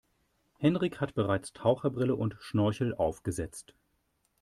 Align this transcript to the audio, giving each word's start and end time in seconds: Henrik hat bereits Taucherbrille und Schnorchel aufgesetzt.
Henrik 0.57 0.99
hat 0.99 1.13
bereits 1.13 1.53
Taucherbrille 1.53 2.15
und 2.15 2.35
Schnorchel 2.39 2.95
aufgesetzt. 2.95 3.75